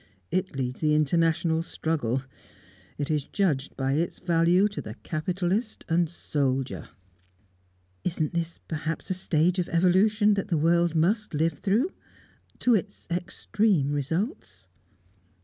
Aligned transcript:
It 0.31 0.55
leads 0.55 0.81
the 0.81 0.95
international 0.95 1.61
struggle; 1.61 2.23
it 2.97 3.11
is 3.11 3.23
judged 3.25 3.77
by 3.77 3.93
its 3.93 4.17
value 4.17 4.67
to 4.69 4.81
the 4.81 4.95
capitalist 5.03 5.85
and 5.87 6.07
the 6.07 6.11
soldier." 6.11 6.89
"Isn't 8.03 8.33
this 8.33 8.57
perhaps 8.67 9.11
a 9.11 9.13
stage 9.13 9.59
of 9.59 9.69
evolution 9.69 10.33
that 10.33 10.47
the 10.47 10.57
world 10.57 10.95
must 10.95 11.35
live 11.35 11.59
through 11.59 11.91
to 12.61 12.73
its 12.73 13.07
extreme 13.11 13.91
results?" 13.91 14.67